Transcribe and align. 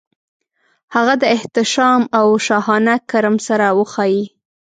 هغه 0.95 1.13
د 1.21 1.23
احتشام 1.35 2.01
او 2.19 2.25
شاهانه 2.45 2.95
کرم 3.09 3.35
سره 3.47 3.67
وښايي. 3.77 4.25